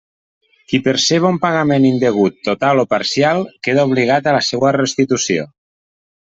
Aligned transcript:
Qui 0.71 0.77
perceba 0.85 1.29
un 1.33 1.35
pagament 1.43 1.85
indegut 1.89 2.39
total 2.47 2.81
o 2.85 2.87
parcial 2.95 3.43
queda 3.69 3.85
obligat 3.91 4.31
a 4.31 4.35
la 4.39 4.41
seua 4.49 4.73
restitució. 4.79 5.47